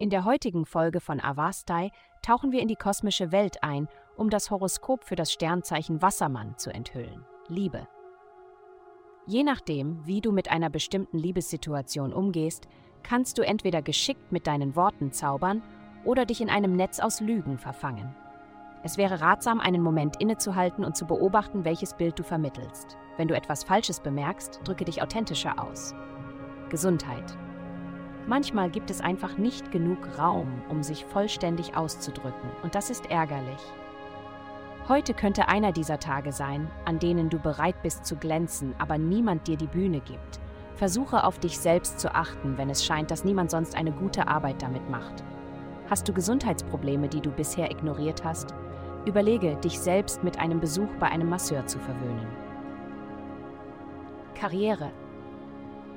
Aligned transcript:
In 0.00 0.08
der 0.08 0.24
heutigen 0.24 0.64
Folge 0.64 0.98
von 0.98 1.20
Avastai 1.20 1.90
tauchen 2.22 2.52
wir 2.52 2.62
in 2.62 2.68
die 2.68 2.76
kosmische 2.76 3.32
Welt 3.32 3.62
ein, 3.62 3.86
um 4.16 4.30
das 4.30 4.50
Horoskop 4.50 5.04
für 5.04 5.14
das 5.14 5.30
Sternzeichen 5.30 6.00
Wassermann 6.00 6.56
zu 6.56 6.72
enthüllen. 6.72 7.26
Liebe. 7.48 7.86
Je 9.26 9.42
nachdem, 9.42 10.00
wie 10.06 10.22
du 10.22 10.32
mit 10.32 10.50
einer 10.50 10.70
bestimmten 10.70 11.18
Liebessituation 11.18 12.14
umgehst, 12.14 12.66
kannst 13.02 13.36
du 13.36 13.42
entweder 13.42 13.82
geschickt 13.82 14.32
mit 14.32 14.46
deinen 14.46 14.74
Worten 14.74 15.12
zaubern 15.12 15.62
oder 16.06 16.24
dich 16.24 16.40
in 16.40 16.48
einem 16.48 16.76
Netz 16.76 16.98
aus 16.98 17.20
Lügen 17.20 17.58
verfangen. 17.58 18.16
Es 18.82 18.96
wäre 18.96 19.20
ratsam, 19.20 19.60
einen 19.60 19.82
Moment 19.82 20.18
innezuhalten 20.18 20.82
und 20.82 20.96
zu 20.96 21.06
beobachten, 21.06 21.66
welches 21.66 21.92
Bild 21.92 22.18
du 22.18 22.22
vermittelst. 22.22 22.96
Wenn 23.18 23.28
du 23.28 23.36
etwas 23.36 23.64
Falsches 23.64 24.00
bemerkst, 24.00 24.60
drücke 24.64 24.86
dich 24.86 25.02
authentischer 25.02 25.62
aus. 25.62 25.94
Gesundheit. 26.70 27.36
Manchmal 28.26 28.70
gibt 28.70 28.90
es 28.90 29.00
einfach 29.00 29.38
nicht 29.38 29.72
genug 29.72 29.98
Raum, 30.18 30.62
um 30.68 30.82
sich 30.82 31.04
vollständig 31.04 31.76
auszudrücken, 31.76 32.50
und 32.62 32.74
das 32.74 32.90
ist 32.90 33.10
ärgerlich. 33.10 33.60
Heute 34.88 35.14
könnte 35.14 35.48
einer 35.48 35.72
dieser 35.72 35.98
Tage 35.98 36.32
sein, 36.32 36.68
an 36.84 36.98
denen 36.98 37.30
du 37.30 37.38
bereit 37.38 37.82
bist 37.82 38.04
zu 38.04 38.16
glänzen, 38.16 38.74
aber 38.78 38.98
niemand 38.98 39.46
dir 39.46 39.56
die 39.56 39.66
Bühne 39.66 40.00
gibt. 40.00 40.40
Versuche 40.74 41.24
auf 41.24 41.38
dich 41.38 41.58
selbst 41.58 42.00
zu 42.00 42.14
achten, 42.14 42.56
wenn 42.56 42.70
es 42.70 42.84
scheint, 42.84 43.10
dass 43.10 43.24
niemand 43.24 43.50
sonst 43.50 43.76
eine 43.76 43.92
gute 43.92 44.28
Arbeit 44.28 44.62
damit 44.62 44.88
macht. 44.90 45.22
Hast 45.88 46.08
du 46.08 46.12
Gesundheitsprobleme, 46.12 47.08
die 47.08 47.20
du 47.20 47.30
bisher 47.30 47.70
ignoriert 47.70 48.24
hast? 48.24 48.54
Überlege, 49.06 49.56
dich 49.56 49.78
selbst 49.78 50.22
mit 50.24 50.38
einem 50.38 50.60
Besuch 50.60 50.88
bei 50.98 51.08
einem 51.08 51.28
Masseur 51.28 51.66
zu 51.66 51.78
verwöhnen. 51.78 52.26
Karriere. 54.34 54.90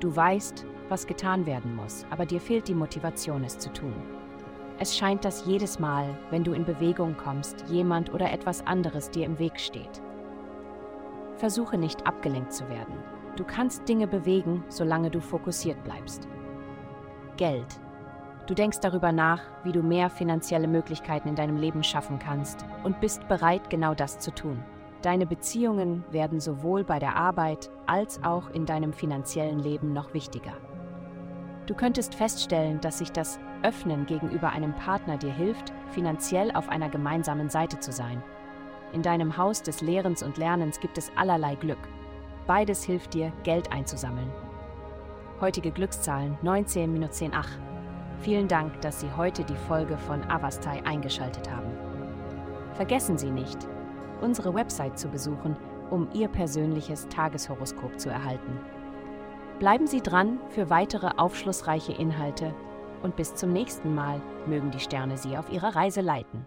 Du 0.04 0.14
weißt, 0.14 0.66
was 0.90 1.06
getan 1.06 1.46
werden 1.46 1.74
muss, 1.74 2.04
aber 2.10 2.26
dir 2.26 2.38
fehlt 2.38 2.68
die 2.68 2.74
Motivation, 2.74 3.42
es 3.42 3.58
zu 3.58 3.72
tun. 3.72 3.94
Es 4.78 4.94
scheint, 4.94 5.24
dass 5.24 5.46
jedes 5.46 5.78
Mal, 5.78 6.14
wenn 6.28 6.44
du 6.44 6.52
in 6.52 6.66
Bewegung 6.66 7.16
kommst, 7.16 7.64
jemand 7.70 8.12
oder 8.12 8.30
etwas 8.30 8.66
anderes 8.66 9.08
dir 9.08 9.24
im 9.24 9.38
Weg 9.38 9.58
steht. 9.58 10.02
Versuche 11.36 11.78
nicht 11.78 12.06
abgelenkt 12.06 12.52
zu 12.52 12.68
werden. 12.68 12.94
Du 13.36 13.44
kannst 13.44 13.88
Dinge 13.88 14.06
bewegen, 14.06 14.62
solange 14.68 15.08
du 15.10 15.22
fokussiert 15.22 15.82
bleibst. 15.84 16.28
Geld. 17.38 17.80
Du 18.46 18.52
denkst 18.52 18.80
darüber 18.82 19.10
nach, 19.10 19.40
wie 19.62 19.72
du 19.72 19.82
mehr 19.82 20.10
finanzielle 20.10 20.68
Möglichkeiten 20.68 21.30
in 21.30 21.34
deinem 21.34 21.56
Leben 21.56 21.82
schaffen 21.82 22.18
kannst 22.18 22.66
und 22.82 23.00
bist 23.00 23.26
bereit, 23.26 23.70
genau 23.70 23.94
das 23.94 24.18
zu 24.18 24.34
tun. 24.34 24.62
Deine 25.04 25.26
Beziehungen 25.26 26.02
werden 26.10 26.40
sowohl 26.40 26.82
bei 26.82 26.98
der 26.98 27.14
Arbeit 27.14 27.70
als 27.84 28.24
auch 28.24 28.48
in 28.48 28.64
deinem 28.64 28.94
finanziellen 28.94 29.58
Leben 29.58 29.92
noch 29.92 30.14
wichtiger. 30.14 30.54
Du 31.66 31.74
könntest 31.74 32.14
feststellen, 32.14 32.80
dass 32.80 32.98
sich 32.98 33.12
das 33.12 33.38
Öffnen 33.62 34.06
gegenüber 34.06 34.48
einem 34.52 34.74
Partner 34.74 35.18
dir 35.18 35.32
hilft, 35.34 35.74
finanziell 35.90 36.52
auf 36.52 36.70
einer 36.70 36.88
gemeinsamen 36.88 37.50
Seite 37.50 37.80
zu 37.80 37.92
sein. 37.92 38.22
In 38.94 39.02
deinem 39.02 39.36
Haus 39.36 39.60
des 39.62 39.82
Lehrens 39.82 40.22
und 40.22 40.38
Lernens 40.38 40.80
gibt 40.80 40.96
es 40.96 41.12
allerlei 41.16 41.54
Glück. 41.56 41.86
Beides 42.46 42.82
hilft 42.82 43.12
dir, 43.12 43.30
Geld 43.42 43.70
einzusammeln. 43.70 44.30
Heutige 45.38 45.70
Glückszahlen 45.70 46.38
19 46.40 47.10
10 47.10 47.34
8. 47.34 47.58
Vielen 48.20 48.48
Dank, 48.48 48.80
dass 48.80 49.00
Sie 49.00 49.12
heute 49.14 49.44
die 49.44 49.56
Folge 49.68 49.98
von 49.98 50.22
Avastai 50.30 50.82
eingeschaltet 50.86 51.50
haben. 51.50 51.70
Vergessen 52.72 53.18
Sie 53.18 53.30
nicht, 53.30 53.68
unsere 54.24 54.54
Website 54.54 54.98
zu 54.98 55.08
besuchen, 55.08 55.56
um 55.90 56.08
Ihr 56.14 56.28
persönliches 56.28 57.06
Tageshoroskop 57.08 58.00
zu 58.00 58.08
erhalten. 58.08 58.58
Bleiben 59.60 59.86
Sie 59.86 60.00
dran 60.00 60.40
für 60.48 60.70
weitere 60.70 61.10
aufschlussreiche 61.16 61.92
Inhalte 61.92 62.52
und 63.02 63.14
bis 63.14 63.34
zum 63.34 63.52
nächsten 63.52 63.94
Mal 63.94 64.20
mögen 64.46 64.70
die 64.70 64.80
Sterne 64.80 65.16
Sie 65.16 65.36
auf 65.36 65.52
Ihrer 65.52 65.76
Reise 65.76 66.00
leiten. 66.00 66.46